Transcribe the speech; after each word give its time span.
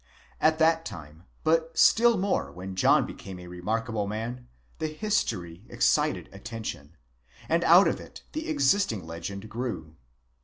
At 0.39 0.57
that 0.57 0.83
time, 0.83 1.25
but 1.43 1.77
still 1.77 2.17
more 2.17 2.51
when 2.51 2.75
John 2.75 3.05
became 3.05 3.37
a 3.37 3.45
re 3.45 3.61
markable 3.61 4.07
man, 4.07 4.47
the 4.79 4.87
history 4.87 5.63
excited 5.69 6.27
attention, 6.31 6.97
and 7.47 7.63
out 7.63 7.87
of 7.87 7.99
it 7.99 8.23
the 8.31 8.49
existing 8.49 9.05
legend 9.05 9.47
grew.! 9.47 9.95